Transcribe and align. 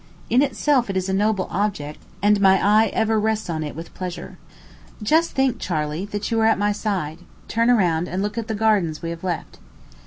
In 0.31 0.41
itself 0.41 0.89
it 0.89 0.97
is 0.97 1.09
a 1.09 1.13
noble 1.13 1.47
object, 1.51 1.99
and 2.23 2.41
my 2.41 2.59
eye 2.59 2.87
ever 2.87 3.19
rests 3.19 3.51
on 3.51 3.63
it 3.63 3.75
with 3.75 3.93
pleasure. 3.93 4.39
Just 5.03 5.33
think, 5.33 5.59
Charley, 5.59 6.05
that 6.05 6.31
you 6.31 6.39
are 6.39 6.47
at 6.47 6.57
my 6.57 6.71
side: 6.71 7.19
turn 7.47 7.69
round, 7.69 8.07
and 8.07 8.23
look 8.23 8.35
at 8.35 8.47
the 8.47 8.55
gardens 8.55 9.03
we 9.03 9.11
have 9.11 9.23
left. 9.23 9.59